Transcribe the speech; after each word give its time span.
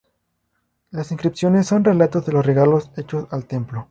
Las 0.89 1.11
inscripciones 1.11 1.67
son 1.67 1.83
relatos 1.83 2.25
de 2.25 2.31
los 2.33 2.43
regalos 2.43 2.89
hechos 2.97 3.27
al 3.29 3.45
templo. 3.45 3.87